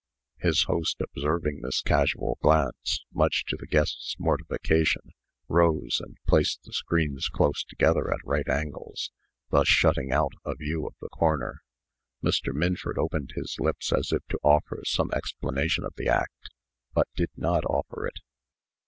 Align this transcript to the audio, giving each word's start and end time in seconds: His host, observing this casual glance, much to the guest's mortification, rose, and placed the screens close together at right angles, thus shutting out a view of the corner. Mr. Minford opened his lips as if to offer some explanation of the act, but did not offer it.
His 0.39 0.63
host, 0.63 0.97
observing 0.99 1.61
this 1.61 1.83
casual 1.83 2.39
glance, 2.41 3.05
much 3.13 3.45
to 3.45 3.55
the 3.55 3.67
guest's 3.67 4.15
mortification, 4.17 5.11
rose, 5.47 6.01
and 6.03 6.17
placed 6.27 6.63
the 6.63 6.73
screens 6.73 7.29
close 7.29 7.63
together 7.63 8.11
at 8.11 8.25
right 8.25 8.49
angles, 8.49 9.11
thus 9.51 9.67
shutting 9.67 10.11
out 10.11 10.31
a 10.43 10.55
view 10.55 10.87
of 10.87 10.95
the 11.01 11.09
corner. 11.09 11.61
Mr. 12.23 12.51
Minford 12.51 12.97
opened 12.97 13.33
his 13.35 13.57
lips 13.59 13.93
as 13.93 14.11
if 14.11 14.25
to 14.29 14.39
offer 14.41 14.81
some 14.87 15.11
explanation 15.13 15.83
of 15.83 15.93
the 15.97 16.07
act, 16.09 16.49
but 16.95 17.07
did 17.15 17.29
not 17.37 17.63
offer 17.65 18.07
it. 18.07 18.21